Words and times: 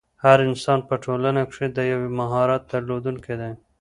هر 0.23 0.37
انسان 0.49 0.79
په 0.87 0.95
ټولنه 1.03 1.41
کښي 1.49 1.67
د 1.73 1.79
یو 1.91 2.01
مهارت 2.19 2.61
درلودونکی 2.71 3.33
دئ. 3.41 3.53